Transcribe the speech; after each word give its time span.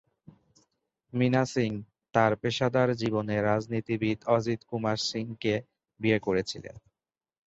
মিনা 1.13 1.43
সিং 1.45 1.71
তার 2.13 2.31
পেশাদার 2.41 2.89
জীবনে 2.95 3.35
রাজনীতিবিদ 3.41 4.19
অজিত 4.27 4.61
কুমার 4.69 4.97
সিংকে 5.09 5.55
বিয়ে 5.99 6.19
করেছিলেন। 6.19 6.75